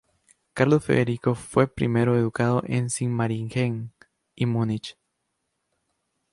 Carlos 0.55 0.83
Federico 0.83 1.35
fue 1.35 1.67
primero 1.67 2.17
educado 2.17 2.63
en 2.65 2.89
Sigmaringen 2.89 3.91
y 4.33 4.47
Múnich. 4.47 4.97